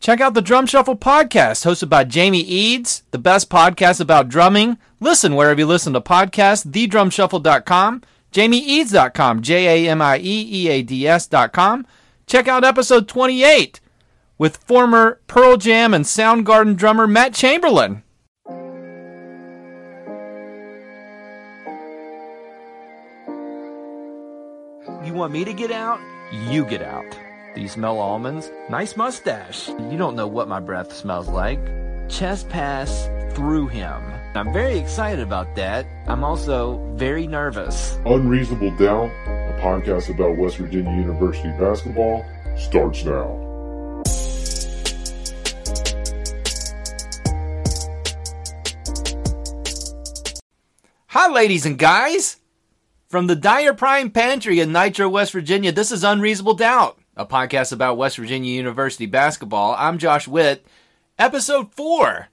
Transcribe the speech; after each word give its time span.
Check 0.00 0.20
out 0.20 0.34
the 0.34 0.42
Drum 0.42 0.66
Shuffle 0.66 0.96
podcast 0.96 1.64
hosted 1.66 1.88
by 1.88 2.04
Jamie 2.04 2.40
Eads, 2.40 3.02
the 3.10 3.18
best 3.18 3.50
podcast 3.50 4.00
about 4.00 4.28
drumming. 4.28 4.78
Listen 5.00 5.34
wherever 5.34 5.60
you 5.60 5.66
listen 5.66 5.92
to 5.92 6.00
podcasts, 6.00 6.66
thedrumshuffle.com, 6.66 8.02
jamieeads.com, 8.32 9.42
J 9.42 9.86
A 9.86 9.90
M 9.90 10.00
I 10.00 10.18
E 10.18 10.48
E 10.64 10.68
A 10.68 10.82
D 10.82 11.06
S.com. 11.06 11.86
Check 12.26 12.46
out 12.46 12.64
episode 12.64 13.08
28 13.08 13.80
with 14.38 14.58
former 14.58 15.20
Pearl 15.26 15.56
Jam 15.56 15.92
and 15.92 16.04
Soundgarden 16.04 16.76
drummer 16.76 17.06
Matt 17.06 17.34
Chamberlain. 17.34 18.02
You 25.04 25.14
want 25.14 25.32
me 25.32 25.44
to 25.44 25.52
get 25.52 25.70
out? 25.70 26.00
You 26.32 26.64
get 26.64 26.82
out. 26.82 27.27
Do 27.58 27.62
you 27.62 27.68
smell 27.68 27.98
almonds? 27.98 28.52
Nice 28.70 28.96
mustache. 28.96 29.66
You 29.66 29.98
don't 29.98 30.14
know 30.14 30.28
what 30.28 30.46
my 30.46 30.60
breath 30.60 30.94
smells 30.94 31.28
like. 31.28 31.58
Chest 32.08 32.48
pass 32.48 33.10
through 33.34 33.66
him. 33.66 34.00
I'm 34.36 34.52
very 34.52 34.78
excited 34.78 35.18
about 35.18 35.56
that. 35.56 35.84
I'm 36.06 36.22
also 36.22 36.78
very 36.94 37.26
nervous. 37.26 37.98
Unreasonable 38.06 38.70
Doubt, 38.76 39.10
a 39.26 39.58
podcast 39.60 40.08
about 40.08 40.36
West 40.36 40.58
Virginia 40.58 40.92
University 40.92 41.48
basketball, 41.58 42.24
starts 42.56 43.04
now. 43.04 43.26
Hi, 51.08 51.28
ladies 51.32 51.66
and 51.66 51.76
guys. 51.76 52.36
From 53.08 53.26
the 53.26 53.34
Dyer 53.34 53.72
Prime 53.72 54.10
Pantry 54.10 54.60
in 54.60 54.70
Nitro, 54.70 55.08
West 55.08 55.32
Virginia, 55.32 55.72
this 55.72 55.90
is 55.90 56.04
Unreasonable 56.04 56.54
Doubt, 56.54 56.97
a 57.18 57.26
podcast 57.26 57.72
about 57.72 57.96
West 57.96 58.16
Virginia 58.16 58.54
University 58.54 59.04
basketball. 59.04 59.74
I'm 59.76 59.98
Josh 59.98 60.28
Witt, 60.28 60.64
episode 61.18 61.74
4 61.74 62.28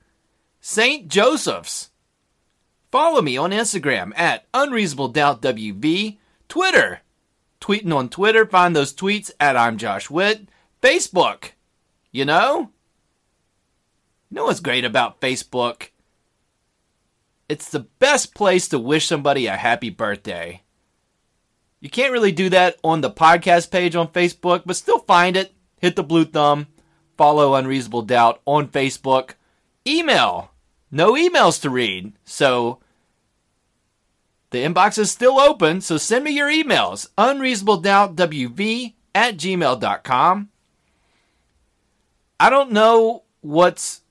St. 0.62 1.08
Joseph's. 1.08 1.90
Follow 2.92 3.24
me 3.24 3.36
on 3.36 3.50
Instagram 3.50 4.14
at 4.16 4.46
Unreasonable 4.54 5.08
Doubt 5.08 5.42
WV, 5.42 6.18
Twitter, 6.48 7.02
tweeting 7.60 7.94
on 7.94 8.10
Twitter, 8.10 8.46
find 8.46 8.76
those 8.76 8.94
tweets 8.94 9.32
at 9.40 9.58
I'm 9.58 9.78
Josh 9.78 10.12
Witt, 10.12 10.48
Facebook. 10.84 11.54
You 12.12 12.26
know? 12.26 12.70
You 14.30 14.36
know 14.36 14.46
what's 14.46 14.60
great 14.60 14.86
about 14.86 15.20
Facebook? 15.20 15.90
It's 17.50 17.70
the 17.70 17.88
best 17.98 18.36
place 18.36 18.68
to 18.68 18.78
wish 18.78 19.08
somebody 19.08 19.48
a 19.48 19.56
happy 19.56 19.90
birthday. 19.90 20.62
You 21.80 21.90
can't 21.90 22.12
really 22.14 22.32
do 22.32 22.50
that 22.50 22.78
on 22.84 23.02
the 23.02 23.12
podcast 23.12 23.72
page 23.72 23.96
on 23.96 24.08
Facebook, 24.08 24.64
but 24.66 24.76
still 24.76 25.00
find 25.00 25.38
it. 25.38 25.54
Hit 25.80 25.96
the 25.96 26.04
blue 26.04 26.26
thumb. 26.26 26.68
Follow 27.18 27.56
Unreasonable 27.56 28.02
Doubt 28.02 28.42
on 28.46 28.68
Facebook. 28.68 29.32
Email. 29.88 30.52
No 30.92 31.14
emails 31.14 31.62
to 31.62 31.70
read. 31.70 32.14
So 32.24 32.80
the 34.50 34.60
inbox 34.60 34.98
is 34.98 35.12
still 35.12 35.40
open. 35.40 35.82
So 35.82 35.98
send 35.98 36.24
me 36.24 36.32
your 36.32 36.50
emails. 36.50 37.10
UnreasonableDoubtWV 37.18 38.94
at 39.14 39.38
gmail.com. 39.38 40.50
I 42.40 42.50
don't 42.50 42.72
know 42.72 43.24
what's 43.42 44.02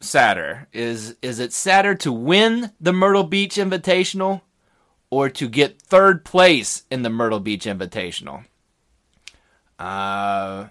sadder. 0.00 0.68
Is 0.72 1.16
is 1.22 1.38
it 1.38 1.52
sadder 1.52 1.94
to 1.96 2.12
win 2.12 2.72
the 2.80 2.92
Myrtle 2.92 3.24
Beach 3.24 3.56
Invitational 3.56 4.42
or 5.12 5.28
to 5.28 5.46
get 5.46 5.82
third 5.82 6.24
place 6.24 6.84
in 6.90 7.02
the 7.02 7.10
Myrtle 7.10 7.38
Beach 7.38 7.66
Invitational? 7.66 8.46
Uh, 9.78 10.68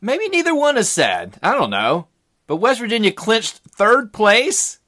maybe 0.00 0.30
neither 0.30 0.54
one 0.54 0.78
is 0.78 0.88
sad. 0.88 1.38
I 1.42 1.52
don't 1.52 1.68
know. 1.68 2.08
But 2.46 2.56
West 2.56 2.80
Virginia 2.80 3.12
clinched 3.12 3.58
third 3.68 4.14
place 4.14 4.78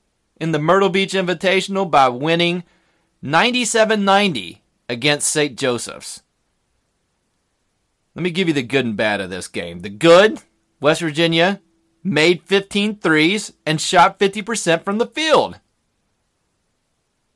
in 0.41 0.53
the 0.53 0.59
Myrtle 0.59 0.89
Beach 0.89 1.13
Invitational 1.13 1.91
by 1.91 2.09
winning 2.09 2.65
97-90 3.23 4.61
against 4.89 5.31
St. 5.31 5.59
Joseph's. 5.59 6.23
Let 8.15 8.23
me 8.23 8.31
give 8.31 8.49
you 8.49 8.55
the 8.55 8.63
good 8.63 8.87
and 8.87 8.97
bad 8.97 9.21
of 9.21 9.29
this 9.29 9.49
game. 9.49 9.81
The 9.81 9.91
good, 9.91 10.41
West 10.81 11.03
Virginia 11.03 11.61
made 12.03 12.43
15 12.45 12.97
threes 12.97 13.53
and 13.67 13.83
shot 13.83 14.19
50% 14.19 14.83
from 14.83 14.97
the 14.97 15.07
field. 15.07 15.61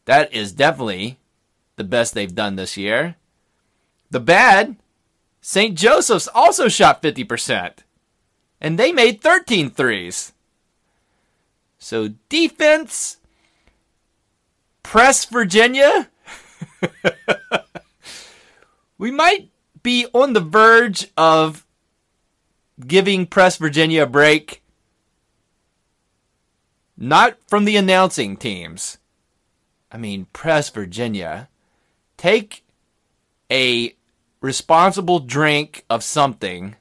That 0.06 0.32
is 0.32 0.52
definitely 0.52 1.18
the 1.82 1.88
best 1.88 2.14
they've 2.14 2.34
done 2.34 2.54
this 2.54 2.76
year. 2.76 3.16
The 4.10 4.20
bad, 4.20 4.76
St. 5.40 5.76
Joseph's 5.76 6.28
also 6.32 6.68
shot 6.68 7.02
50%, 7.02 7.78
and 8.60 8.78
they 8.78 8.92
made 8.92 9.20
13 9.20 9.70
threes. 9.70 10.32
So 11.78 12.10
defense, 12.28 13.16
press 14.84 15.24
Virginia. 15.24 16.08
we 18.98 19.10
might 19.10 19.50
be 19.82 20.06
on 20.12 20.34
the 20.34 20.40
verge 20.40 21.08
of 21.16 21.66
giving 22.86 23.26
Press 23.26 23.56
Virginia 23.56 24.04
a 24.04 24.06
break. 24.06 24.62
Not 26.96 27.38
from 27.48 27.64
the 27.64 27.76
announcing 27.76 28.36
teams. 28.36 28.98
I 29.90 29.96
mean, 29.96 30.26
Press 30.32 30.70
Virginia. 30.70 31.48
Take 32.22 32.64
a 33.50 33.96
responsible 34.40 35.18
drink 35.18 35.84
of 35.90 36.04
something 36.04 36.76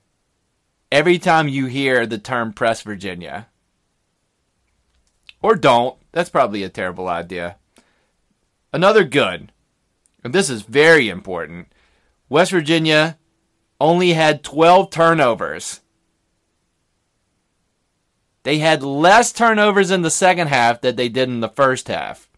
every 0.92 1.18
time 1.18 1.48
you 1.48 1.66
hear 1.66 2.06
the 2.06 2.20
term 2.20 2.54
Press 2.54 2.84
Virginia. 2.84 3.48
Or 5.42 5.56
don't. 5.56 5.98
That's 6.12 6.30
probably 6.30 6.62
a 6.62 6.70
terrible 6.70 7.08
idea. 7.08 7.56
Another 8.72 9.04
good, 9.04 9.52
and 10.24 10.32
this 10.32 10.48
is 10.48 10.62
very 10.62 11.10
important 11.10 11.70
West 12.30 12.52
Virginia 12.52 13.18
only 13.80 14.14
had 14.14 14.44
12 14.44 14.92
turnovers. 14.92 15.80
They 18.44 18.60
had 18.60 18.84
less 18.84 19.32
turnovers 19.32 19.90
in 19.90 20.04
the 20.04 20.12
second 20.12 20.50
half 20.50 20.82
than 20.82 20.98
they 20.98 21.10
did 21.10 21.30
in 21.30 21.40
the 21.40 21.50
first 21.50 21.88
half. 21.88 22.30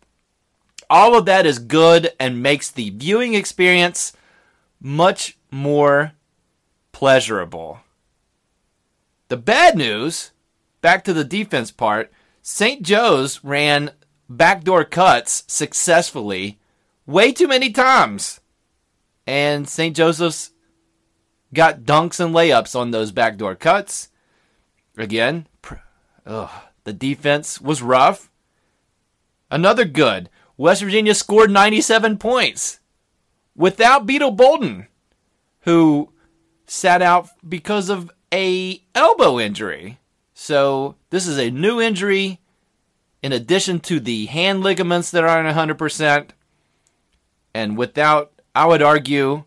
All 0.93 1.17
of 1.17 1.25
that 1.25 1.47
is 1.47 1.57
good 1.57 2.11
and 2.19 2.43
makes 2.43 2.69
the 2.69 2.91
viewing 2.91 3.33
experience 3.33 4.13
much 4.79 5.39
more 5.49 6.11
pleasurable. 6.91 7.79
The 9.27 9.37
bad 9.37 9.75
news, 9.75 10.33
back 10.81 11.03
to 11.05 11.13
the 11.13 11.23
defense 11.23 11.71
part, 11.71 12.13
St. 12.43 12.83
Joe's 12.83 13.43
ran 13.43 13.89
backdoor 14.29 14.85
cuts 14.85 15.43
successfully 15.47 16.59
way 17.07 17.31
too 17.31 17.47
many 17.47 17.71
times. 17.71 18.39
And 19.25 19.67
St. 19.67 19.95
Joseph's 19.95 20.51
got 21.55 21.85
dunks 21.85 22.23
and 22.23 22.35
layups 22.35 22.79
on 22.79 22.91
those 22.91 23.11
backdoor 23.11 23.55
cuts. 23.55 24.09
Again, 24.95 25.47
ugh, 26.27 26.51
the 26.83 26.93
defense 26.93 27.59
was 27.59 27.81
rough. 27.81 28.29
Another 29.49 29.85
good. 29.85 30.29
West 30.63 30.81
Virginia 30.81 31.13
scored 31.13 31.51
97 31.51 32.18
points 32.18 32.79
without 33.53 34.06
Beetle 34.06 34.31
Bolden, 34.31 34.88
who 35.63 36.13
sat 36.68 37.01
out 37.01 37.28
because 37.46 37.90
of 37.90 38.09
a 38.34 38.81
elbow 38.96 39.41
injury. 39.41 40.00
So 40.34 40.96
this 41.09 41.28
is 41.28 41.38
a 41.38 41.51
new 41.51 41.81
injury 41.81 42.40
in 43.22 43.34
addition 43.34 43.81
to 43.81 44.00
the 44.00 44.28
hand 44.28 44.62
ligaments 44.62 45.12
that 45.12 45.25
aren't 45.25 45.53
100%. 45.53 46.29
And 47.53 47.75
without, 47.78 48.31
I 48.56 48.66
would 48.66 48.81
argue, 48.81 49.44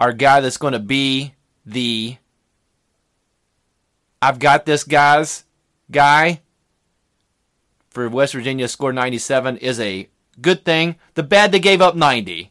our 0.00 0.12
guy 0.12 0.40
that's 0.40 0.56
going 0.56 0.72
to 0.72 0.80
be 0.80 1.34
the 1.64 2.16
I've 4.20 4.40
got 4.40 4.66
this 4.66 4.82
guys 4.82 5.44
guy 5.88 6.40
for 7.90 8.08
West 8.08 8.32
Virginia 8.32 8.68
score 8.68 8.92
97 8.92 9.58
is 9.58 9.78
a 9.80 10.08
good 10.40 10.64
thing. 10.64 10.96
The 11.14 11.22
bad 11.22 11.52
they 11.52 11.60
gave 11.60 11.82
up 11.82 11.96
90. 11.96 12.50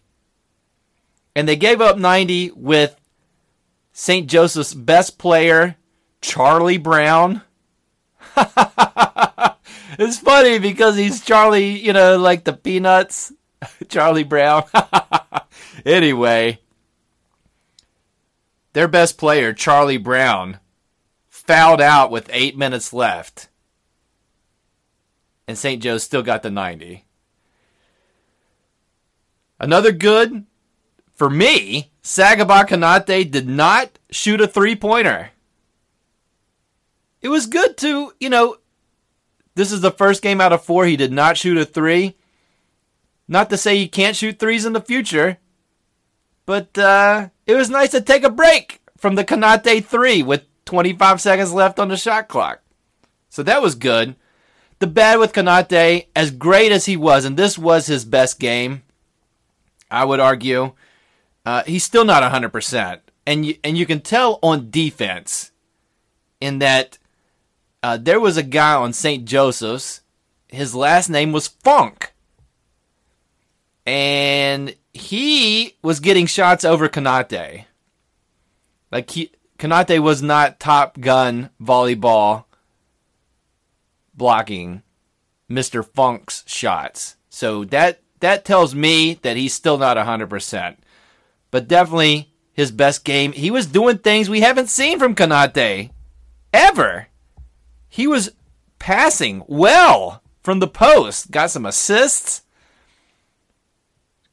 And 1.35 1.47
they 1.47 1.55
gave 1.55 1.81
up 1.81 1.97
90 1.97 2.51
with 2.51 2.99
St. 3.93 4.29
Joseph's 4.29 4.73
best 4.73 5.17
player, 5.17 5.77
Charlie 6.21 6.77
Brown. 6.77 7.41
it's 9.97 10.19
funny 10.19 10.59
because 10.59 10.97
he's 10.97 11.23
Charlie, 11.23 11.79
you 11.79 11.93
know, 11.93 12.17
like 12.17 12.43
the 12.43 12.53
Peanuts, 12.53 13.31
Charlie 13.89 14.23
Brown. 14.23 14.63
anyway, 15.85 16.59
their 18.73 18.87
best 18.87 19.17
player, 19.17 19.53
Charlie 19.53 19.97
Brown, 19.97 20.59
fouled 21.29 21.81
out 21.81 22.11
with 22.11 22.29
eight 22.31 22.57
minutes 22.57 22.93
left. 22.93 23.47
And 25.49 25.57
St. 25.57 25.81
Joe's 25.81 26.03
still 26.03 26.21
got 26.21 26.43
the 26.43 26.51
90. 26.51 27.05
Another 29.59 29.91
good 29.91 30.45
for 31.15 31.27
me, 31.27 31.89
Sagaba 32.03 32.67
Konate 32.67 33.31
did 33.31 33.49
not 33.49 33.97
shoot 34.11 34.41
a 34.41 34.47
three 34.47 34.75
pointer. 34.75 35.31
it 37.19 37.29
was 37.29 37.47
good 37.47 37.77
to, 37.77 38.13
you 38.19 38.29
know, 38.29 38.57
this 39.55 39.71
is 39.71 39.81
the 39.81 39.89
first 39.89 40.21
game 40.21 40.39
out 40.39 40.53
of 40.53 40.63
four. 40.63 40.85
He 40.85 40.95
did 40.95 41.11
not 41.11 41.35
shoot 41.35 41.57
a 41.57 41.65
three. 41.65 42.15
Not 43.27 43.49
to 43.49 43.57
say 43.57 43.75
he 43.75 43.87
can't 43.87 44.15
shoot 44.15 44.37
threes 44.37 44.65
in 44.65 44.73
the 44.73 44.79
future, 44.79 45.39
but 46.45 46.77
uh, 46.77 47.29
it 47.47 47.55
was 47.55 47.71
nice 47.71 47.89
to 47.89 48.01
take 48.01 48.23
a 48.23 48.29
break 48.29 48.81
from 48.97 49.15
the 49.15 49.25
Konate 49.25 49.83
three 49.83 50.21
with 50.21 50.43
25 50.65 51.19
seconds 51.19 51.53
left 51.53 51.79
on 51.79 51.87
the 51.87 51.97
shot 51.97 52.27
clock. 52.27 52.61
So 53.29 53.41
that 53.41 53.63
was 53.63 53.73
good. 53.73 54.15
The 54.79 54.87
bad 54.87 55.19
with 55.19 55.33
Konate, 55.33 56.07
as 56.15 56.31
great 56.31 56.71
as 56.71 56.85
he 56.85 56.95
was, 56.95 57.25
and 57.25 57.35
this 57.35 57.57
was 57.57 57.87
his 57.87 58.05
best 58.05 58.39
game, 58.39 58.83
I 59.91 60.05
would 60.05 60.19
argue, 60.21 60.73
uh, 61.45 61.63
he's 61.63 61.83
still 61.83 62.05
not 62.05 62.23
100%. 62.23 62.99
And 63.25 63.45
you, 63.45 63.55
and 63.63 63.77
you 63.77 63.85
can 63.85 64.01
tell 64.01 64.39
on 64.41 64.71
defense 64.71 65.51
in 66.39 66.59
that 66.59 66.97
uh, 67.83 67.97
there 67.97 68.19
was 68.19 68.37
a 68.37 68.43
guy 68.43 68.73
on 68.75 68.93
St. 68.93 69.25
Joseph's. 69.25 70.01
His 70.47 70.73
last 70.73 71.09
name 71.09 71.31
was 71.31 71.47
Funk. 71.47 72.13
And 73.85 74.75
he 74.93 75.75
was 75.81 75.99
getting 75.99 76.25
shots 76.25 76.63
over 76.63 76.87
Konate. 76.87 77.65
Like 78.91 79.09
he, 79.11 79.31
Konate 79.57 79.99
was 79.99 80.21
not 80.21 80.59
top 80.59 80.99
gun 80.99 81.49
volleyball 81.61 82.45
blocking 84.19 84.83
Mr. 85.49 85.83
Funk's 85.83 86.43
shots. 86.45 87.15
So 87.29 87.65
that 87.65 88.01
that 88.19 88.45
tells 88.45 88.75
me 88.75 89.15
that 89.23 89.37
he's 89.37 89.53
still 89.53 89.79
not 89.79 89.97
100%. 89.97 90.77
But 91.51 91.67
definitely 91.67 92.31
his 92.53 92.71
best 92.71 93.03
game. 93.03 93.31
He 93.31 93.49
was 93.49 93.65
doing 93.65 93.97
things 93.97 94.29
we 94.29 94.41
haven't 94.41 94.69
seen 94.69 94.99
from 94.99 95.15
Konate 95.15 95.89
ever. 96.53 97.07
He 97.87 98.05
was 98.05 98.31
passing 98.77 99.43
well 99.47 100.21
from 100.43 100.59
the 100.59 100.67
post, 100.67 101.31
got 101.31 101.49
some 101.49 101.65
assists. 101.65 102.43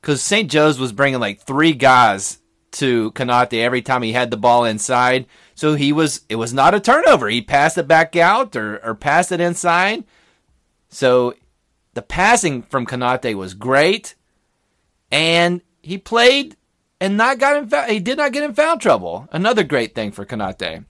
Because 0.00 0.22
St. 0.22 0.50
Joe's 0.50 0.78
was 0.78 0.92
bringing 0.92 1.20
like 1.20 1.40
three 1.40 1.72
guys 1.72 2.38
to 2.72 3.12
Konate 3.12 3.62
every 3.62 3.82
time 3.82 4.02
he 4.02 4.12
had 4.12 4.30
the 4.30 4.36
ball 4.36 4.64
inside. 4.64 5.26
So 5.56 5.74
he 5.74 5.90
was, 5.90 6.20
it 6.28 6.36
was 6.36 6.52
not 6.52 6.74
a 6.74 6.80
turnover. 6.80 7.28
He 7.28 7.40
passed 7.40 7.78
it 7.78 7.88
back 7.88 8.14
out 8.14 8.54
or, 8.54 8.78
or 8.84 8.94
passed 8.94 9.32
it 9.32 9.40
inside. 9.40 10.04
So 10.90 11.34
the 11.94 12.02
passing 12.02 12.62
from 12.62 12.86
Konate 12.86 13.34
was 13.34 13.54
great. 13.54 14.14
And 15.10 15.62
he 15.82 15.96
played 15.96 16.56
and 17.00 17.16
not 17.16 17.38
got 17.38 17.56
in 17.56 17.68
foul, 17.68 17.88
he 17.88 18.00
did 18.00 18.18
not 18.18 18.32
get 18.32 18.44
in 18.44 18.54
foul 18.54 18.78
trouble. 18.78 19.28
Another 19.32 19.64
great 19.64 19.94
thing 19.94 20.12
for 20.12 20.26
Konate. 20.26 20.84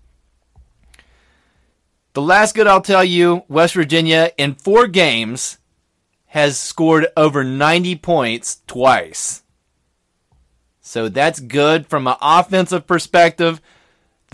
The 2.15 2.23
last 2.23 2.57
good 2.57 2.67
I'll 2.67 2.81
tell 2.81 3.05
you, 3.05 3.45
West 3.49 3.75
Virginia 3.75 4.33
in 4.37 4.55
four 4.55 4.89
games 4.89 5.59
has 6.27 6.59
scored 6.59 7.07
over 7.17 7.45
90 7.45 7.97
points 7.97 8.63
twice. 8.67 9.45
So 10.81 11.09
that's 11.09 11.41
good 11.41 11.87
from 11.87 12.07
an 12.07 12.17
offensive 12.21 12.87
perspective. 12.87 13.61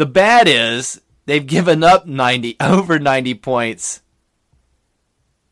The 0.02 0.06
bad 0.06 0.49
is 0.49 1.00
they've 1.26 1.46
given 1.46 1.84
up 1.84 2.06
90 2.06 2.56
over 2.60 2.99
90 2.99 3.34
points 3.34 4.02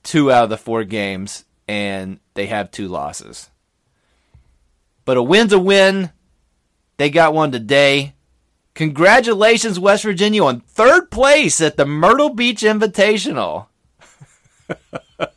two 0.03 0.33
out 0.33 0.43
of 0.43 0.51
the 0.51 0.57
four 0.57 0.83
games 0.83 1.45
and 1.69 2.19
they 2.35 2.47
have 2.47 2.73
two 2.73 2.89
losses. 2.89 3.49
But 5.05 5.19
a 5.19 5.23
win's 5.23 5.53
a 5.53 5.59
win. 5.61 6.11
They 6.97 7.11
got 7.11 7.33
one 7.33 7.53
today. 7.53 8.15
Congratulations, 8.75 9.79
West 9.79 10.03
Virginia, 10.03 10.43
on 10.43 10.59
third 10.59 11.13
place 11.13 11.61
at 11.61 11.77
the 11.77 11.87
Myrtle 11.87 12.31
Beach 12.31 12.63
Invitational. 12.63 13.69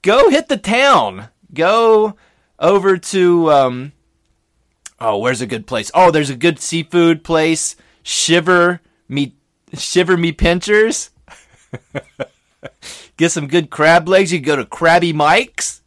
Go 0.00 0.30
hit 0.30 0.48
the 0.48 0.56
town. 0.56 1.28
Go 1.52 2.16
over 2.58 2.96
to 2.96 3.52
um, 3.52 3.92
oh, 4.98 5.18
where's 5.18 5.42
a 5.42 5.46
good 5.46 5.66
place? 5.66 5.90
Oh, 5.92 6.10
there's 6.10 6.30
a 6.30 6.36
good 6.36 6.58
seafood 6.58 7.22
place. 7.22 7.76
Shiver 8.02 8.80
me, 9.08 9.34
shiver 9.74 10.16
me 10.16 10.32
pinchers. 10.32 11.10
Get 13.16 13.30
some 13.30 13.46
good 13.46 13.70
crab 13.70 14.08
legs. 14.08 14.32
You 14.32 14.40
go 14.40 14.56
to 14.56 14.64
Crabby 14.64 15.12
Mike's. 15.12 15.82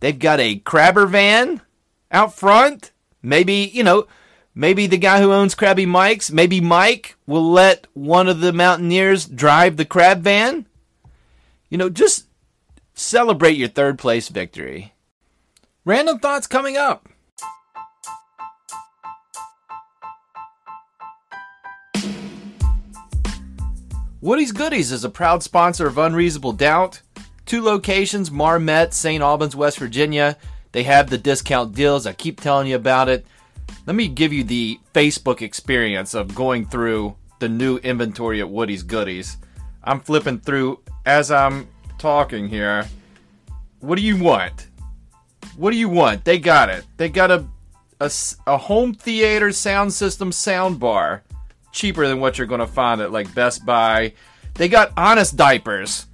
They've 0.00 0.18
got 0.18 0.40
a 0.40 0.56
crabber 0.56 1.06
van 1.06 1.62
out 2.10 2.34
front. 2.34 2.92
Maybe, 3.22 3.70
you 3.72 3.82
know, 3.82 4.06
maybe 4.54 4.86
the 4.86 4.98
guy 4.98 5.20
who 5.20 5.32
owns 5.32 5.54
Crabby 5.54 5.86
Mike's, 5.86 6.30
maybe 6.30 6.60
Mike 6.60 7.16
will 7.26 7.50
let 7.50 7.86
one 7.94 8.28
of 8.28 8.40
the 8.40 8.52
Mountaineers 8.52 9.26
drive 9.26 9.76
the 9.76 9.84
crab 9.84 10.22
van. 10.22 10.66
You 11.68 11.78
know, 11.78 11.88
just 11.88 12.26
celebrate 12.94 13.56
your 13.56 13.68
third 13.68 13.98
place 13.98 14.28
victory. 14.28 14.94
Random 15.84 16.18
thoughts 16.18 16.46
coming 16.46 16.76
up. 16.76 17.08
Woody's 24.26 24.50
Goodies 24.50 24.90
is 24.90 25.04
a 25.04 25.08
proud 25.08 25.44
sponsor 25.44 25.86
of 25.86 25.98
Unreasonable 25.98 26.52
Doubt. 26.52 27.00
Two 27.44 27.62
locations, 27.62 28.28
Marmet, 28.28 28.92
St. 28.92 29.22
Albans, 29.22 29.54
West 29.54 29.78
Virginia. 29.78 30.36
They 30.72 30.82
have 30.82 31.08
the 31.08 31.16
discount 31.16 31.76
deals. 31.76 32.08
I 32.08 32.12
keep 32.12 32.40
telling 32.40 32.66
you 32.66 32.74
about 32.74 33.08
it. 33.08 33.24
Let 33.86 33.94
me 33.94 34.08
give 34.08 34.32
you 34.32 34.42
the 34.42 34.80
Facebook 34.92 35.42
experience 35.42 36.12
of 36.12 36.34
going 36.34 36.66
through 36.66 37.14
the 37.38 37.48
new 37.48 37.76
inventory 37.76 38.40
at 38.40 38.50
Woody's 38.50 38.82
Goodies. 38.82 39.36
I'm 39.84 40.00
flipping 40.00 40.40
through 40.40 40.80
as 41.04 41.30
I'm 41.30 41.68
talking 41.96 42.48
here. 42.48 42.88
What 43.78 43.94
do 43.94 44.02
you 44.02 44.20
want? 44.20 44.66
What 45.54 45.70
do 45.70 45.76
you 45.76 45.88
want? 45.88 46.24
They 46.24 46.40
got 46.40 46.68
it. 46.68 46.84
They 46.96 47.10
got 47.10 47.30
a, 47.30 47.46
a, 48.00 48.10
a 48.48 48.56
home 48.56 48.92
theater 48.92 49.52
sound 49.52 49.92
system 49.92 50.32
sound 50.32 50.80
bar 50.80 51.22
cheaper 51.76 52.08
than 52.08 52.18
what 52.18 52.38
you're 52.38 52.48
going 52.48 52.60
to 52.60 52.66
find 52.66 53.00
at 53.00 53.12
like 53.12 53.32
Best 53.34 53.64
Buy. 53.64 54.14
They 54.54 54.68
got 54.68 54.92
honest 54.96 55.36
diapers. 55.36 56.06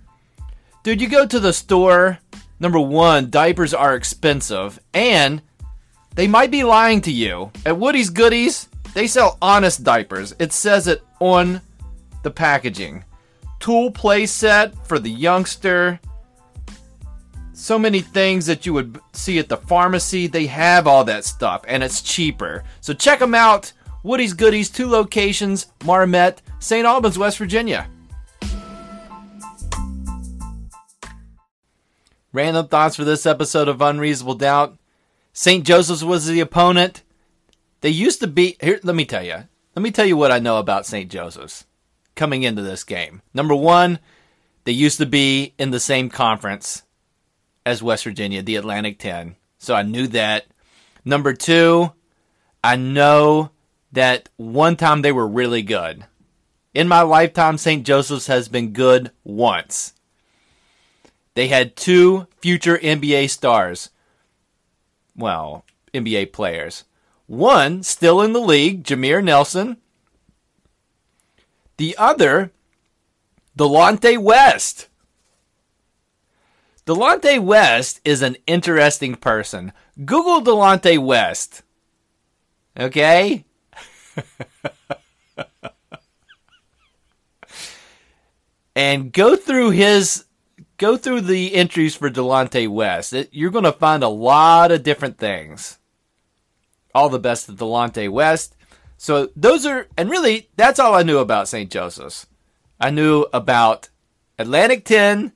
Dude, 0.82 1.00
you 1.00 1.08
go 1.08 1.24
to 1.24 1.40
the 1.40 1.52
store, 1.52 2.18
number 2.58 2.80
one, 2.80 3.30
diapers 3.30 3.72
are 3.72 3.94
expensive, 3.94 4.80
and 4.92 5.40
they 6.16 6.26
might 6.26 6.50
be 6.50 6.64
lying 6.64 7.00
to 7.02 7.12
you. 7.12 7.52
At 7.64 7.78
Woody's 7.78 8.10
Goodies, 8.10 8.68
they 8.92 9.06
sell 9.06 9.38
honest 9.40 9.84
diapers. 9.84 10.34
It 10.38 10.52
says 10.52 10.88
it 10.88 11.02
on 11.20 11.60
the 12.24 12.30
packaging. 12.30 13.04
Tool 13.60 13.92
play 13.92 14.26
set 14.26 14.74
for 14.88 14.98
the 14.98 15.10
youngster. 15.10 16.00
So 17.52 17.78
many 17.78 18.00
things 18.00 18.46
that 18.46 18.66
you 18.66 18.74
would 18.74 18.98
see 19.12 19.38
at 19.38 19.48
the 19.48 19.56
pharmacy. 19.56 20.26
They 20.26 20.46
have 20.46 20.88
all 20.88 21.04
that 21.04 21.24
stuff, 21.24 21.64
and 21.68 21.84
it's 21.84 22.02
cheaper. 22.02 22.64
So 22.80 22.92
check 22.92 23.20
them 23.20 23.36
out. 23.36 23.72
Woody's 24.02 24.34
Goodies, 24.34 24.68
two 24.68 24.88
locations, 24.88 25.66
Marmet, 25.84 26.42
St. 26.58 26.84
Albans, 26.84 27.18
West 27.18 27.38
Virginia. 27.38 27.88
Random 32.32 32.66
thoughts 32.66 32.96
for 32.96 33.04
this 33.04 33.26
episode 33.26 33.68
of 33.68 33.80
Unreasonable 33.80 34.34
Doubt. 34.34 34.76
St. 35.32 35.64
Joseph's 35.64 36.02
was 36.02 36.26
the 36.26 36.40
opponent. 36.40 37.02
They 37.80 37.90
used 37.90 38.20
to 38.20 38.26
be 38.26 38.56
here. 38.60 38.80
Let 38.82 38.96
me 38.96 39.04
tell 39.04 39.24
you. 39.24 39.44
Let 39.76 39.82
me 39.82 39.90
tell 39.90 40.06
you 40.06 40.16
what 40.16 40.32
I 40.32 40.38
know 40.38 40.58
about 40.58 40.86
St. 40.86 41.10
Joseph's 41.10 41.66
coming 42.14 42.42
into 42.42 42.62
this 42.62 42.84
game. 42.84 43.22
Number 43.32 43.54
one, 43.54 43.98
they 44.64 44.72
used 44.72 44.98
to 44.98 45.06
be 45.06 45.54
in 45.58 45.70
the 45.70 45.80
same 45.80 46.08
conference 46.08 46.82
as 47.64 47.82
West 47.82 48.04
Virginia, 48.04 48.42
the 48.42 48.56
Atlantic 48.56 48.98
10. 48.98 49.36
So 49.58 49.74
I 49.74 49.82
knew 49.82 50.08
that. 50.08 50.46
Number 51.04 51.34
two, 51.34 51.92
I 52.64 52.76
know 52.76 53.50
that 53.92 54.28
one 54.36 54.76
time 54.76 55.02
they 55.02 55.12
were 55.12 55.28
really 55.28 55.62
good. 55.62 56.04
In 56.74 56.88
my 56.88 57.02
lifetime, 57.02 57.58
St. 57.58 57.84
Joseph's 57.84 58.26
has 58.26 58.48
been 58.48 58.72
good 58.72 59.10
once. 59.22 59.92
They 61.34 61.48
had 61.48 61.76
two 61.76 62.26
future 62.40 62.78
NBA 62.78 63.28
stars. 63.30 63.90
Well, 65.14 65.64
NBA 65.92 66.32
players. 66.32 66.84
One 67.26 67.82
still 67.82 68.22
in 68.22 68.32
the 68.32 68.40
league, 68.40 68.84
Jameer 68.84 69.22
Nelson. 69.22 69.76
The 71.76 71.94
other, 71.98 72.50
Delonte 73.56 74.18
West. 74.18 74.88
Delonte 76.86 77.42
West 77.42 78.00
is 78.04 78.22
an 78.22 78.36
interesting 78.46 79.14
person. 79.14 79.72
Google 80.04 80.42
Delonte 80.42 80.98
West. 80.98 81.62
Okay? 82.78 83.44
And 88.74 89.12
go 89.12 89.36
through 89.36 89.70
his 89.70 90.24
go 90.82 90.96
through 90.96 91.20
the 91.20 91.54
entries 91.54 91.94
for 91.94 92.10
Delonte 92.10 92.68
West. 92.68 93.12
It, 93.12 93.28
you're 93.32 93.50
going 93.50 93.64
to 93.64 93.72
find 93.72 94.02
a 94.02 94.08
lot 94.08 94.72
of 94.72 94.82
different 94.82 95.16
things. 95.16 95.78
All 96.94 97.08
the 97.08 97.20
best 97.20 97.46
to 97.46 97.52
Delonte 97.52 98.10
West. 98.10 98.56
So 98.96 99.30
those 99.36 99.64
are, 99.64 99.86
and 99.96 100.10
really, 100.10 100.48
that's 100.56 100.78
all 100.80 100.94
I 100.94 101.02
knew 101.02 101.18
about 101.18 101.48
St. 101.48 101.70
Joseph's. 101.70 102.26
I 102.80 102.90
knew 102.90 103.26
about 103.32 103.90
Atlantic 104.38 104.84
10, 104.84 105.32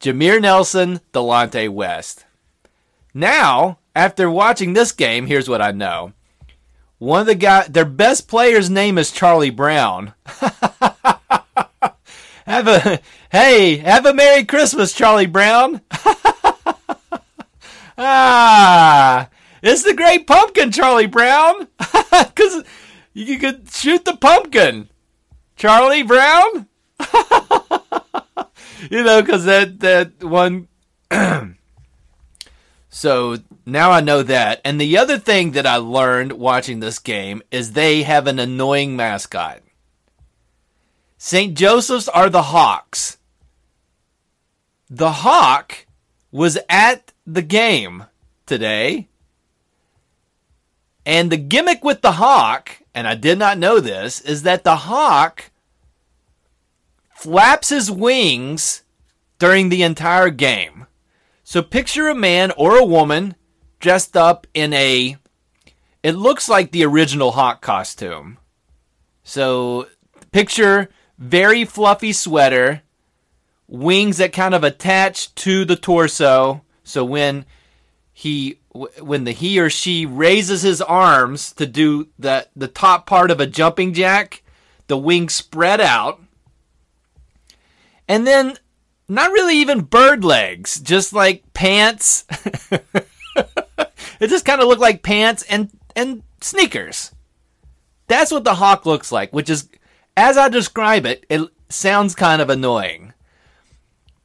Jameer 0.00 0.40
Nelson, 0.40 1.00
Delonte 1.12 1.68
West. 1.68 2.24
Now, 3.12 3.78
after 3.96 4.30
watching 4.30 4.72
this 4.72 4.92
game, 4.92 5.26
here's 5.26 5.48
what 5.48 5.60
I 5.60 5.72
know. 5.72 6.12
One 6.98 7.20
of 7.20 7.26
the 7.26 7.36
guy, 7.36 7.68
their 7.68 7.84
best 7.84 8.26
player's 8.26 8.68
name 8.68 8.98
is 8.98 9.12
Charlie 9.12 9.50
Brown. 9.50 10.14
have 12.44 12.66
a 12.66 12.98
hey, 13.30 13.76
have 13.76 14.04
a 14.04 14.12
Merry 14.12 14.44
Christmas, 14.44 14.92
Charlie 14.92 15.26
Brown. 15.26 15.80
ah, 17.96 19.28
it's 19.62 19.84
the 19.84 19.94
Great 19.94 20.26
Pumpkin, 20.26 20.72
Charlie 20.72 21.06
Brown, 21.06 21.68
because 21.78 22.64
you 23.12 23.38
could 23.38 23.70
shoot 23.70 24.04
the 24.04 24.16
pumpkin, 24.16 24.88
Charlie 25.54 26.02
Brown. 26.02 26.66
you 28.90 29.04
know, 29.04 29.22
because 29.22 29.44
that 29.44 29.78
that 29.80 30.24
one. 30.24 30.66
so 32.88 33.36
now 33.68 33.90
I 33.90 34.00
know 34.00 34.22
that. 34.22 34.60
And 34.64 34.80
the 34.80 34.96
other 34.96 35.18
thing 35.18 35.52
that 35.52 35.66
I 35.66 35.76
learned 35.76 36.32
watching 36.32 36.80
this 36.80 36.98
game 36.98 37.42
is 37.50 37.72
they 37.72 38.02
have 38.02 38.26
an 38.26 38.38
annoying 38.38 38.96
mascot. 38.96 39.60
St. 41.18 41.56
Joseph's 41.56 42.08
are 42.08 42.30
the 42.30 42.42
Hawks. 42.42 43.18
The 44.88 45.12
Hawk 45.12 45.86
was 46.30 46.58
at 46.68 47.12
the 47.26 47.42
game 47.42 48.04
today. 48.46 49.08
And 51.04 51.30
the 51.30 51.36
gimmick 51.36 51.82
with 51.82 52.02
the 52.02 52.12
Hawk, 52.12 52.70
and 52.94 53.06
I 53.06 53.14
did 53.14 53.38
not 53.38 53.58
know 53.58 53.80
this, 53.80 54.20
is 54.20 54.42
that 54.42 54.64
the 54.64 54.76
Hawk 54.76 55.50
flaps 57.14 57.70
his 57.70 57.90
wings 57.90 58.82
during 59.38 59.68
the 59.68 59.82
entire 59.82 60.30
game. 60.30 60.86
So 61.42 61.62
picture 61.62 62.08
a 62.08 62.14
man 62.14 62.52
or 62.52 62.76
a 62.76 62.84
woman 62.84 63.34
dressed 63.78 64.16
up 64.16 64.46
in 64.54 64.72
a 64.72 65.16
it 66.02 66.12
looks 66.12 66.48
like 66.48 66.70
the 66.70 66.84
original 66.84 67.32
hawk 67.32 67.60
costume. 67.60 68.38
So 69.24 69.86
picture 70.32 70.88
very 71.18 71.64
fluffy 71.64 72.12
sweater, 72.12 72.82
wings 73.66 74.18
that 74.18 74.32
kind 74.32 74.54
of 74.54 74.64
attach 74.64 75.34
to 75.34 75.64
the 75.64 75.76
torso. 75.76 76.62
So 76.84 77.04
when 77.04 77.44
he 78.12 78.58
when 78.72 79.24
the 79.24 79.32
he 79.32 79.58
or 79.58 79.68
she 79.68 80.06
raises 80.06 80.62
his 80.62 80.80
arms 80.80 81.52
to 81.52 81.66
do 81.66 82.08
the 82.18 82.48
the 82.54 82.68
top 82.68 83.06
part 83.06 83.30
of 83.30 83.40
a 83.40 83.46
jumping 83.46 83.92
jack, 83.92 84.42
the 84.86 84.96
wings 84.96 85.34
spread 85.34 85.80
out. 85.80 86.20
And 88.06 88.26
then 88.26 88.56
not 89.08 89.32
really 89.32 89.56
even 89.56 89.82
bird 89.82 90.24
legs, 90.24 90.80
just 90.80 91.12
like 91.12 91.52
pants. 91.52 92.24
it 94.20 94.28
just 94.28 94.44
kind 94.44 94.60
of 94.60 94.68
looked 94.68 94.80
like 94.80 95.02
pants 95.02 95.44
and 95.48 95.70
and 95.94 96.22
sneakers. 96.40 97.12
That's 98.06 98.30
what 98.30 98.44
the 98.44 98.54
hawk 98.54 98.86
looks 98.86 99.12
like, 99.12 99.32
which 99.32 99.50
is 99.50 99.68
as 100.16 100.36
I 100.36 100.48
describe 100.48 101.06
it, 101.06 101.24
it 101.28 101.48
sounds 101.68 102.14
kind 102.14 102.42
of 102.42 102.50
annoying. 102.50 103.12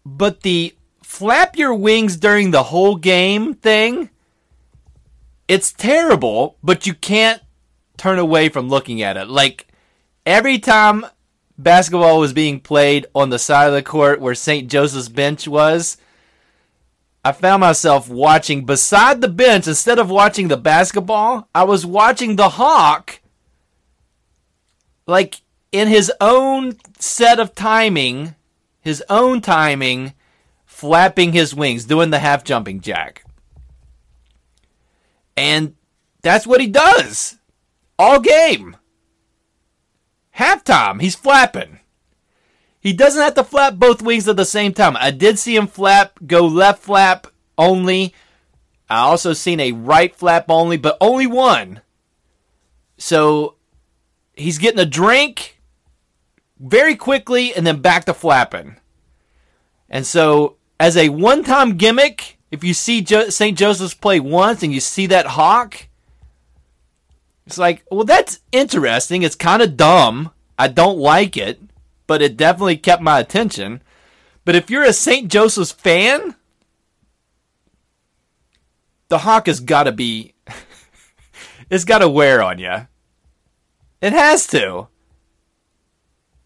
But 0.06 0.42
the 0.42 0.76
flap 1.04 1.58
your 1.58 1.74
wings 1.74 2.18
during 2.18 2.52
the 2.52 2.64
whole 2.64 2.96
game 2.96 3.54
thing, 3.54 4.10
it's 5.48 5.72
terrible, 5.72 6.58
but 6.64 6.88
you 6.88 6.94
can't 6.94 7.42
turn 7.98 8.20
away 8.20 8.50
from 8.50 8.70
looking 8.70 9.02
at 9.02 9.18
it. 9.18 9.28
Like 9.28 9.68
every 10.26 10.60
time 10.60 11.06
basketball 11.58 12.20
was 12.20 12.34
being 12.34 12.60
played 12.60 13.06
on 13.14 13.30
the 13.30 13.40
side 13.40 13.68
of 13.68 13.74
the 13.74 13.84
court 13.84 14.20
where 14.20 14.36
St. 14.36 14.70
Joseph's 14.70 15.10
bench 15.10 15.48
was, 15.48 15.98
I 17.24 17.32
found 17.32 17.62
myself 17.62 18.10
watching 18.10 18.66
beside 18.66 19.22
the 19.22 19.30
bench 19.30 19.68
instead 19.68 19.98
of 19.98 20.10
watching 20.10 20.50
the 20.50 20.58
basketball. 20.58 21.48
I 21.56 21.64
was 21.64 21.86
watching 21.86 22.36
the 22.36 22.50
Hawk, 22.50 23.22
like 25.08 25.42
in 25.72 25.88
his 25.88 26.12
own 26.20 26.78
set 27.00 27.40
of 27.40 27.56
timing, 27.56 28.36
his 28.82 29.02
own 29.10 29.40
timing, 29.40 30.14
flapping 30.66 31.32
his 31.32 31.56
wings, 31.56 31.86
doing 31.86 32.10
the 32.10 32.20
half 32.20 32.44
jumping 32.44 32.82
jack. 32.82 33.24
And 35.38 35.76
that's 36.22 36.46
what 36.46 36.62
he 36.62 36.68
does 36.68 37.38
all 37.98 38.20
game. 38.20 38.76
Halftime, 40.38 41.02
he's 41.02 41.16
flapping. 41.16 41.80
He 42.84 42.92
doesn't 42.92 43.22
have 43.22 43.36
to 43.36 43.46
flap 43.46 43.76
both 43.76 44.02
wings 44.02 44.28
at 44.28 44.36
the 44.36 44.44
same 44.44 44.74
time. 44.74 44.98
I 44.98 45.10
did 45.10 45.40
see 45.40 45.56
him 45.56 45.68
flap, 45.68 46.20
go 46.28 46.46
left 46.46 46.84
flap 46.84 47.28
only. 47.58 48.14
I 48.90 49.00
also 49.00 49.32
seen 49.32 49.62
a 49.62 49.72
right 49.72 50.14
flap 50.14 50.48
only, 50.50 50.76
but 50.76 50.98
only 51.00 51.26
one. 51.26 51.80
So 52.98 53.56
he's 54.34 54.58
getting 54.58 54.82
a 54.82 54.86
drink 54.86 55.62
very 56.60 56.98
quickly 56.98 57.56
and 57.56 57.66
then 57.66 57.82
back 57.82 58.04
to 58.06 58.14
flapping. 58.14 58.76
And 59.90 60.06
so, 60.06 60.58
as 60.78 60.98
a 60.98 61.08
one 61.08 61.46
time 61.46 61.78
gimmick, 61.78 62.38
if 62.52 62.66
you 62.66 62.74
see 62.74 63.02
jo- 63.02 63.30
St. 63.30 63.58
Joseph's 63.58 63.94
play 63.94 64.20
once 64.20 64.62
and 64.62 64.74
you 64.74 64.82
see 64.82 65.08
that 65.08 65.26
hawk, 65.26 65.88
it's 67.46 67.58
like, 67.58 67.86
well, 67.90 68.04
that's 68.04 68.40
interesting. 68.52 69.22
It's 69.22 69.36
kind 69.36 69.62
of 69.62 69.78
dumb. 69.78 70.32
I 70.60 70.68
don't 70.68 70.98
like 70.98 71.38
it, 71.38 71.62
but 72.08 72.22
it 72.22 72.38
definitely 72.38 72.78
kept 72.78 73.02
my 73.02 73.20
attention. 73.20 73.82
But 74.46 74.56
if 74.56 74.70
you're 74.70 74.84
a 74.84 74.94
St. 74.94 75.32
Joseph's 75.32 75.72
fan, 75.72 76.36
the 79.08 79.20
hawk 79.20 79.48
has 79.48 79.60
got 79.60 79.84
to 79.84 79.92
be. 79.92 80.34
it's 81.70 81.86
got 81.86 82.00
to 82.00 82.10
wear 82.10 82.42
on 82.42 82.60
you. 82.60 82.88
It 84.02 84.14
has 84.14 84.48
to. 84.48 84.88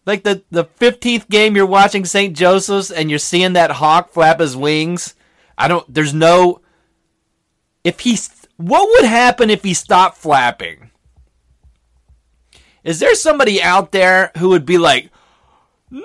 Like 0.06 0.22
the, 0.22 0.42
the 0.50 0.64
15th 0.64 1.28
game 1.28 1.56
you're 1.56 1.66
watching 1.66 2.04
St. 2.04 2.36
Joseph's 2.36 2.90
and 2.90 3.10
you're 3.10 3.18
seeing 3.18 3.54
that 3.54 3.72
hawk 3.72 4.10
flap 4.10 4.40
his 4.40 4.56
wings. 4.56 5.14
I 5.56 5.68
don't, 5.68 5.92
there's 5.92 6.14
no. 6.14 6.60
If 7.84 8.00
he's. 8.00 8.30
What 8.56 8.88
would 8.90 9.08
happen 9.08 9.50
if 9.50 9.62
he 9.62 9.74
stopped 9.74 10.16
flapping? 10.16 10.90
Is 12.84 13.00
there 13.00 13.14
somebody 13.14 13.62
out 13.62 13.92
there 13.92 14.32
who 14.38 14.48
would 14.48 14.64
be 14.64 14.78
like, 14.78 15.10
no, 15.90 16.04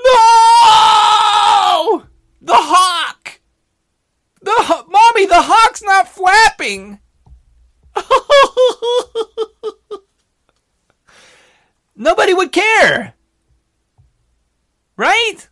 the 2.41 2.53
hawk, 2.55 3.39
the 4.41 4.85
mommy, 4.87 5.25
the 5.25 5.41
hawk's 5.41 5.83
not 5.83 6.07
flapping. 6.07 6.99
Nobody 11.95 12.33
would 12.33 12.51
care. 12.51 13.13
Right? 14.97 15.47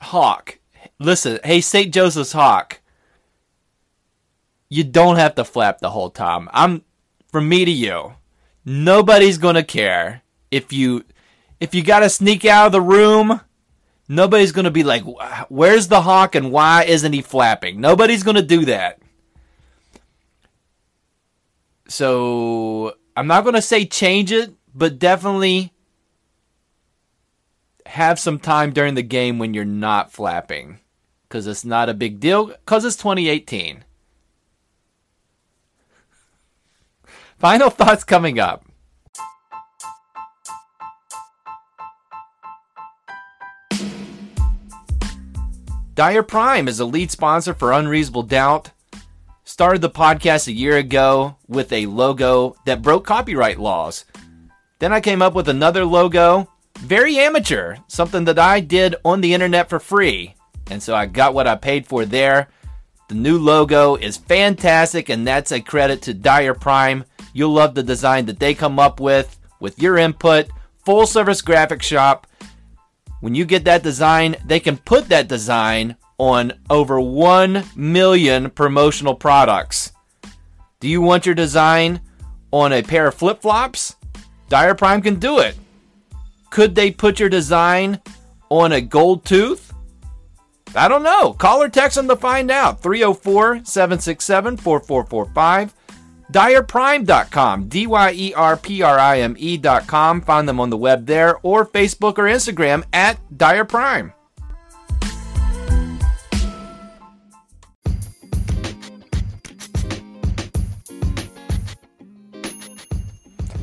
Hawk. 0.00 0.58
Listen, 0.98 1.40
hey, 1.44 1.60
St. 1.60 1.92
Joseph's 1.92 2.32
Hawk. 2.32 2.80
You 4.68 4.84
don't 4.84 5.16
have 5.16 5.34
to 5.34 5.44
flap 5.44 5.80
the 5.80 5.90
whole 5.90 6.10
time. 6.10 6.48
I'm 6.52 6.84
from 7.30 7.48
me 7.48 7.64
to 7.64 7.70
you 7.70 8.14
nobody's 8.64 9.38
gonna 9.38 9.64
care 9.64 10.22
if 10.50 10.72
you 10.72 11.04
if 11.60 11.74
you 11.74 11.82
gotta 11.82 12.08
sneak 12.08 12.44
out 12.44 12.66
of 12.66 12.72
the 12.72 12.80
room. 12.80 13.40
Nobody's 14.08 14.50
gonna 14.50 14.72
be 14.72 14.82
like, 14.82 15.04
"Where's 15.48 15.86
the 15.86 16.02
hawk 16.02 16.34
and 16.34 16.50
why 16.50 16.84
isn't 16.84 17.12
he 17.12 17.22
flapping?" 17.22 17.80
Nobody's 17.80 18.24
gonna 18.24 18.42
do 18.42 18.64
that. 18.64 18.98
So 21.86 22.96
I'm 23.16 23.28
not 23.28 23.44
gonna 23.44 23.62
say 23.62 23.84
change 23.84 24.32
it, 24.32 24.52
but 24.74 24.98
definitely 24.98 25.72
have 27.86 28.18
some 28.18 28.38
time 28.38 28.72
during 28.72 28.94
the 28.94 29.02
game 29.02 29.38
when 29.38 29.52
you're 29.52 29.64
not 29.64 30.12
flapping 30.12 30.78
because 31.28 31.46
it's 31.46 31.64
not 31.64 31.88
a 31.88 31.94
big 31.94 32.20
deal 32.20 32.46
because 32.46 32.84
it's 32.84 32.96
2018. 32.96 33.84
Final 37.38 37.70
thoughts 37.70 38.04
coming 38.04 38.38
up. 38.38 38.69
Dyer 46.00 46.22
Prime 46.22 46.66
is 46.66 46.80
a 46.80 46.86
lead 46.86 47.10
sponsor 47.10 47.52
for 47.52 47.72
Unreasonable 47.74 48.22
Doubt. 48.22 48.70
Started 49.44 49.82
the 49.82 49.90
podcast 49.90 50.48
a 50.48 50.52
year 50.52 50.78
ago 50.78 51.36
with 51.46 51.70
a 51.74 51.84
logo 51.84 52.56
that 52.64 52.80
broke 52.80 53.04
copyright 53.04 53.60
laws. 53.60 54.06
Then 54.78 54.94
I 54.94 55.02
came 55.02 55.20
up 55.20 55.34
with 55.34 55.46
another 55.46 55.84
logo, 55.84 56.48
very 56.78 57.18
amateur, 57.18 57.76
something 57.86 58.24
that 58.24 58.38
I 58.38 58.60
did 58.60 58.96
on 59.04 59.20
the 59.20 59.34
internet 59.34 59.68
for 59.68 59.78
free. 59.78 60.34
And 60.70 60.82
so 60.82 60.94
I 60.94 61.04
got 61.04 61.34
what 61.34 61.46
I 61.46 61.54
paid 61.54 61.86
for 61.86 62.06
there. 62.06 62.48
The 63.08 63.14
new 63.14 63.38
logo 63.38 63.96
is 63.96 64.16
fantastic, 64.16 65.10
and 65.10 65.26
that's 65.26 65.52
a 65.52 65.60
credit 65.60 66.00
to 66.04 66.14
Dyer 66.14 66.54
Prime. 66.54 67.04
You'll 67.34 67.52
love 67.52 67.74
the 67.74 67.82
design 67.82 68.24
that 68.24 68.40
they 68.40 68.54
come 68.54 68.78
up 68.78 69.00
with 69.00 69.38
with 69.60 69.78
your 69.78 69.98
input. 69.98 70.48
Full 70.86 71.06
service 71.06 71.42
graphic 71.42 71.82
shop. 71.82 72.26
When 73.20 73.34
you 73.34 73.44
get 73.44 73.64
that 73.64 73.82
design, 73.82 74.36
they 74.44 74.60
can 74.60 74.78
put 74.78 75.08
that 75.08 75.28
design 75.28 75.96
on 76.18 76.52
over 76.68 77.00
1 77.00 77.64
million 77.76 78.50
promotional 78.50 79.14
products. 79.14 79.92
Do 80.80 80.88
you 80.88 81.02
want 81.02 81.26
your 81.26 81.34
design 81.34 82.00
on 82.50 82.72
a 82.72 82.82
pair 82.82 83.06
of 83.06 83.14
flip 83.14 83.42
flops? 83.42 83.96
Dyer 84.48 84.74
Prime 84.74 85.02
can 85.02 85.16
do 85.16 85.38
it. 85.38 85.54
Could 86.50 86.74
they 86.74 86.90
put 86.90 87.20
your 87.20 87.28
design 87.28 88.00
on 88.48 88.72
a 88.72 88.80
gold 88.80 89.24
tooth? 89.24 89.72
I 90.74 90.88
don't 90.88 91.02
know. 91.02 91.32
Call 91.32 91.62
or 91.62 91.68
text 91.68 91.96
them 91.96 92.08
to 92.08 92.16
find 92.16 92.50
out. 92.50 92.82
304 92.82 93.64
767 93.64 94.56
4445. 94.56 95.74
DyerPrime.com. 96.30 97.68
D 97.68 97.86
Y 97.86 98.12
E 98.14 98.34
R 98.34 98.56
P 98.56 98.82
R 98.82 98.98
I 98.98 99.20
M 99.20 99.36
E.com. 99.38 100.20
Find 100.22 100.48
them 100.48 100.60
on 100.60 100.70
the 100.70 100.76
web 100.76 101.06
there 101.06 101.38
or 101.42 101.66
Facebook 101.66 102.18
or 102.18 102.24
Instagram 102.24 102.84
at 102.92 103.18
Dyer 103.36 103.64
Prime. 103.64 104.12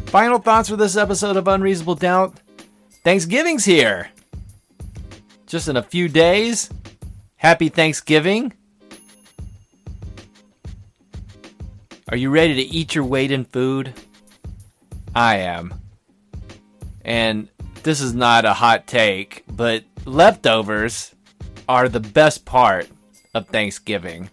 Final 0.08 0.40
thoughts 0.40 0.70
for 0.70 0.78
this 0.78 0.96
episode 0.96 1.36
of 1.36 1.48
Unreasonable 1.50 1.96
Doubt. 1.96 2.40
Thanksgiving's 3.04 3.66
here. 3.66 4.10
Just 5.46 5.68
in 5.68 5.78
a 5.78 5.84
few 5.84 6.08
days. 6.08 6.70
Happy 7.36 7.70
Thanksgiving. 7.70 8.54
Are 12.10 12.16
you 12.16 12.30
ready 12.30 12.56
to 12.56 12.62
eat 12.62 12.96
your 12.96 13.04
weight 13.04 13.32
in 13.32 13.44
food? 13.44 13.94
I 15.14 15.40
am. 15.40 15.74
And 17.04 17.50
this 17.84 18.00
is 18.00 18.14
not 18.14 18.46
a 18.46 18.54
hot 18.54 18.88
take, 18.88 19.44
but 19.50 19.84
leftovers 20.06 21.14
are 21.68 21.90
the 21.90 22.00
best 22.00 22.46
part 22.46 22.88
of 23.34 23.50
Thanksgiving. 23.50 24.30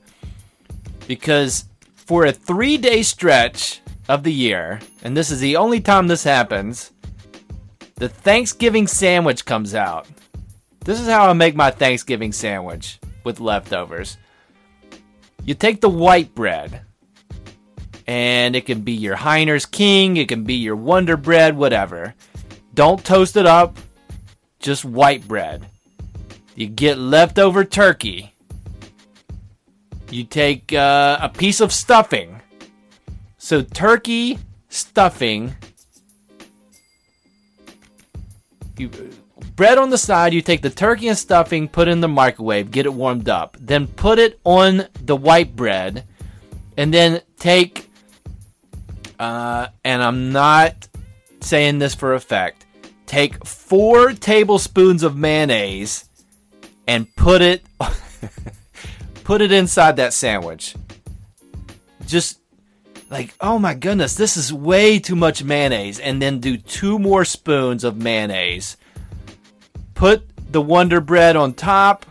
Because 1.08 1.64
for 1.96 2.26
a 2.26 2.32
three 2.32 2.76
day 2.76 3.02
stretch 3.02 3.80
of 4.08 4.22
the 4.22 4.32
year, 4.32 4.78
and 5.02 5.16
this 5.16 5.32
is 5.32 5.40
the 5.40 5.56
only 5.56 5.80
time 5.80 6.06
this 6.06 6.22
happens, 6.22 6.92
the 7.96 8.08
Thanksgiving 8.08 8.86
sandwich 8.86 9.44
comes 9.44 9.74
out. 9.74 10.06
This 10.84 11.00
is 11.00 11.08
how 11.08 11.28
I 11.28 11.32
make 11.32 11.56
my 11.56 11.72
Thanksgiving 11.72 12.30
sandwich 12.30 13.00
with 13.24 13.40
leftovers. 13.40 14.16
You 15.44 15.54
take 15.54 15.80
the 15.80 15.88
white 15.88 16.36
bread, 16.36 16.82
and 18.06 18.54
it 18.54 18.66
can 18.66 18.82
be 18.82 18.92
your 18.92 19.16
Heiner's 19.16 19.66
King, 19.66 20.16
it 20.16 20.28
can 20.28 20.44
be 20.44 20.54
your 20.54 20.76
Wonder 20.76 21.16
Bread, 21.16 21.56
whatever. 21.56 22.14
Don't 22.74 23.04
toast 23.04 23.36
it 23.36 23.46
up, 23.46 23.78
just 24.58 24.84
white 24.84 25.26
bread. 25.26 25.66
You 26.54 26.66
get 26.66 26.98
leftover 26.98 27.64
turkey. 27.64 28.34
You 30.10 30.24
take 30.24 30.72
uh, 30.72 31.18
a 31.20 31.28
piece 31.28 31.60
of 31.60 31.72
stuffing. 31.72 32.40
So, 33.38 33.62
turkey, 33.62 34.38
stuffing, 34.68 35.54
you 38.78 38.90
bread 39.56 39.78
on 39.78 39.90
the 39.90 39.98
side. 39.98 40.32
You 40.32 40.42
take 40.42 40.62
the 40.62 40.70
turkey 40.70 41.08
and 41.08 41.18
stuffing, 41.18 41.68
put 41.68 41.88
in 41.88 42.00
the 42.00 42.08
microwave, 42.08 42.70
get 42.70 42.86
it 42.86 42.94
warmed 42.94 43.28
up. 43.28 43.56
Then 43.60 43.86
put 43.86 44.18
it 44.18 44.40
on 44.44 44.86
the 45.00 45.16
white 45.16 45.54
bread, 45.54 46.04
and 46.76 46.92
then 46.92 47.20
take. 47.38 47.83
Uh, 49.24 49.68
and 49.84 50.02
I'm 50.02 50.32
not 50.32 50.86
saying 51.40 51.78
this 51.78 51.94
for 51.94 52.12
effect. 52.12 52.66
Take 53.06 53.46
four 53.46 54.12
tablespoons 54.12 55.02
of 55.02 55.16
mayonnaise 55.16 56.10
and 56.86 57.06
put 57.16 57.40
it 57.40 57.64
put 59.24 59.40
it 59.40 59.50
inside 59.50 59.96
that 59.96 60.12
sandwich. 60.12 60.74
Just 62.04 62.38
like, 63.08 63.34
oh 63.40 63.58
my 63.58 63.72
goodness, 63.72 64.14
this 64.14 64.36
is 64.36 64.52
way 64.52 64.98
too 64.98 65.16
much 65.16 65.42
mayonnaise. 65.42 65.98
And 65.98 66.20
then 66.20 66.38
do 66.38 66.58
two 66.58 66.98
more 66.98 67.24
spoons 67.24 67.82
of 67.82 67.96
mayonnaise. 67.96 68.76
Put 69.94 70.28
the 70.52 70.60
Wonder 70.60 71.00
Bread 71.00 71.34
on 71.34 71.54
top. 71.54 72.04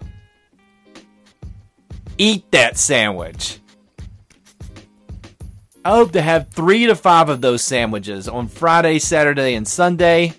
Eat 2.17 2.49
that 2.49 2.75
sandwich. 2.75 3.59
I 5.85 5.91
hope 5.91 6.13
to 6.13 6.21
have 6.21 6.49
three 6.49 6.85
to 6.85 6.95
five 6.95 7.27
of 7.27 7.41
those 7.41 7.61
sandwiches 7.61 8.29
on 8.29 8.47
Friday, 8.47 8.99
Saturday, 8.99 9.55
and 9.55 9.67
Sunday. 9.67 10.33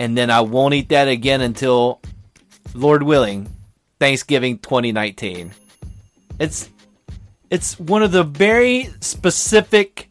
And 0.00 0.18
then 0.18 0.30
I 0.30 0.40
won't 0.40 0.74
eat 0.74 0.88
that 0.88 1.06
again 1.06 1.40
until, 1.40 2.00
Lord 2.74 3.04
willing, 3.04 3.48
Thanksgiving 4.00 4.58
2019. 4.58 5.52
It's 6.40 6.70
it's 7.50 7.78
one 7.78 8.02
of 8.02 8.12
the 8.12 8.24
very 8.24 8.90
specific 9.00 10.10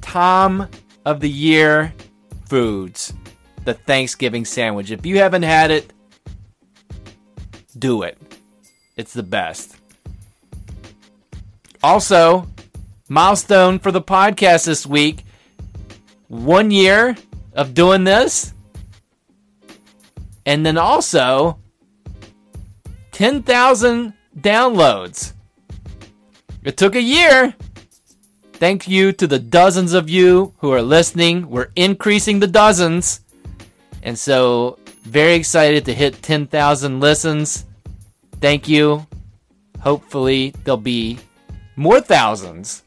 time 0.00 0.68
of 1.04 1.20
the 1.20 1.28
year 1.28 1.92
foods. 2.46 3.12
The 3.64 3.74
Thanksgiving 3.74 4.44
sandwich. 4.44 4.90
If 4.90 5.06
you 5.06 5.18
haven't 5.18 5.42
had 5.42 5.70
it, 5.70 5.92
do 7.78 8.02
it. 8.02 8.18
It's 8.96 9.14
the 9.14 9.22
best. 9.22 9.76
Also, 11.82 12.46
milestone 13.08 13.78
for 13.78 13.92
the 13.92 14.02
podcast 14.02 14.66
this 14.66 14.86
week. 14.86 15.24
One 16.28 16.70
year 16.70 17.16
of 17.52 17.74
doing 17.74 18.04
this. 18.04 18.54
And 20.46 20.64
then 20.64 20.76
also 20.78 21.58
10,000 23.12 24.12
downloads. 24.38 25.32
It 26.62 26.76
took 26.76 26.94
a 26.94 27.02
year. 27.02 27.54
Thank 28.54 28.88
you 28.88 29.12
to 29.12 29.26
the 29.26 29.38
dozens 29.38 29.92
of 29.92 30.08
you 30.08 30.54
who 30.58 30.72
are 30.72 30.82
listening. 30.82 31.50
We're 31.50 31.70
increasing 31.76 32.40
the 32.40 32.46
dozens. 32.46 33.20
And 34.02 34.18
so, 34.18 34.78
very 35.02 35.34
excited 35.34 35.84
to 35.84 35.94
hit 35.94 36.22
10,000 36.22 37.00
listens. 37.00 37.66
Thank 38.40 38.68
you. 38.68 39.06
Hopefully, 39.80 40.54
there'll 40.64 40.78
be 40.78 41.18
more 41.76 42.00
thousands. 42.00 42.82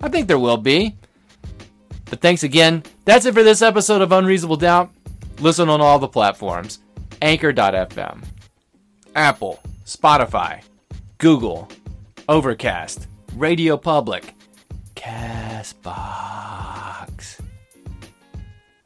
I 0.00 0.08
think 0.08 0.28
there 0.28 0.38
will 0.38 0.56
be. 0.56 0.96
But 2.06 2.20
thanks 2.20 2.42
again. 2.42 2.82
That's 3.04 3.26
it 3.26 3.34
for 3.34 3.42
this 3.42 3.62
episode 3.62 4.02
of 4.02 4.12
Unreasonable 4.12 4.56
Doubt. 4.56 4.90
Listen 5.40 5.68
on 5.68 5.80
all 5.80 5.98
the 5.98 6.08
platforms 6.08 6.78
Anchor.fm, 7.20 8.24
Apple, 9.14 9.60
Spotify, 9.84 10.62
Google, 11.18 11.68
Overcast, 12.28 13.08
Radio 13.34 13.76
Public, 13.76 14.34
Castbox. 14.94 15.76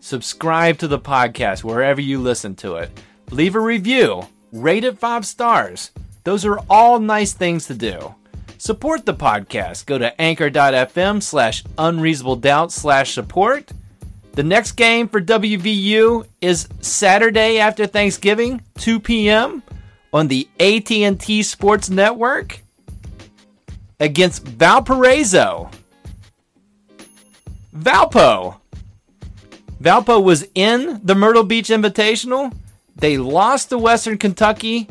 Subscribe 0.01 0.79
to 0.79 0.89
the 0.89 0.99
podcast 0.99 1.63
wherever 1.63 2.01
you 2.01 2.19
listen 2.21 2.55
to 2.57 2.77
it. 2.77 2.91
Leave 3.31 3.55
a 3.55 3.61
review. 3.61 4.23
Rate 4.53 4.85
it 4.85 4.99
five 4.99 5.25
stars. 5.25 5.93
Those 6.25 6.45
are 6.45 6.59
all 6.69 6.99
nice 6.99 7.33
things 7.33 7.67
to 7.67 7.75
do. 7.75 8.15
Support 8.61 9.07
the 9.07 9.15
podcast. 9.15 9.87
Go 9.87 9.97
to 9.97 10.21
anchor.fm 10.21 11.23
slash 11.23 11.65
unreasonable 11.79 12.37
doubt 12.37 12.73
slash 12.73 13.15
support. 13.15 13.73
The 14.33 14.43
next 14.43 14.73
game 14.73 15.09
for 15.09 15.19
WVU 15.19 16.27
is 16.43 16.69
Saturday 16.83 17.59
after 17.59 17.87
Thanksgiving, 17.87 18.61
2 18.77 19.01
p.m. 19.01 19.63
on 20.13 20.29
the 20.29 20.47
AT&T 20.61 21.43
Sports 21.43 21.89
Network 21.89 22.61
against 23.99 24.47
Valparaiso. 24.47 25.71
Valpo. 27.75 28.61
Valpo 29.83 30.23
was 30.23 30.47
in 30.55 31.01
the 31.03 31.15
Myrtle 31.15 31.45
Beach 31.45 31.71
Invitational. 31.71 32.55
They 32.95 33.17
lost 33.17 33.71
to 33.71 33.79
Western 33.79 34.19
Kentucky 34.19 34.87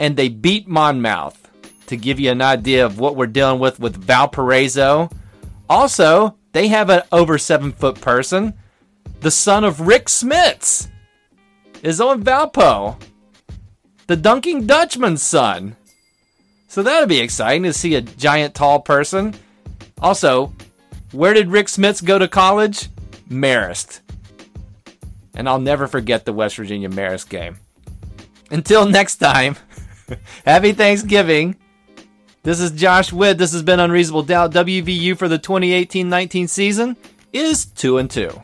and 0.00 0.16
they 0.16 0.28
beat 0.28 0.66
Monmouth. 0.66 1.43
To 1.88 1.96
give 1.96 2.18
you 2.18 2.30
an 2.30 2.42
idea 2.42 2.84
of 2.84 2.98
what 2.98 3.16
we're 3.16 3.26
dealing 3.26 3.60
with 3.60 3.78
with 3.78 3.96
Valparaiso. 3.96 5.10
Also, 5.68 6.36
they 6.52 6.68
have 6.68 6.88
an 6.90 7.02
over 7.12 7.36
seven 7.36 7.72
foot 7.72 8.00
person. 8.00 8.54
The 9.20 9.30
son 9.30 9.64
of 9.64 9.80
Rick 9.80 10.06
Smits 10.06 10.88
is 11.82 12.00
on 12.00 12.22
Valpo. 12.22 13.00
The 14.06 14.16
Dunking 14.16 14.66
Dutchman's 14.66 15.22
son. 15.22 15.76
So 16.68 16.82
that'll 16.82 17.08
be 17.08 17.20
exciting 17.20 17.62
to 17.64 17.72
see 17.72 17.94
a 17.94 18.00
giant 18.00 18.54
tall 18.54 18.80
person. 18.80 19.34
Also, 20.00 20.52
where 21.12 21.32
did 21.32 21.48
Rick 21.48 21.68
Smits 21.68 22.04
go 22.04 22.18
to 22.18 22.28
college? 22.28 22.88
Marist. 23.28 24.00
And 25.34 25.48
I'll 25.48 25.60
never 25.60 25.86
forget 25.86 26.24
the 26.24 26.32
West 26.32 26.56
Virginia 26.56 26.88
Marist 26.88 27.28
game. 27.28 27.58
Until 28.50 28.86
next 28.86 29.16
time, 29.16 29.56
happy 30.44 30.72
Thanksgiving 30.72 31.56
This 32.44 32.60
is 32.60 32.72
Josh 32.72 33.10
Witt. 33.10 33.38
This 33.38 33.52
has 33.52 33.62
been 33.62 33.80
Unreasonable 33.80 34.22
Doubt. 34.22 34.52
WVU 34.52 35.16
for 35.16 35.28
the 35.28 35.38
2018 35.38 36.10
19 36.10 36.46
season 36.46 36.94
is 37.32 37.64
2 37.64 37.96
and 37.96 38.10
2. 38.10 38.42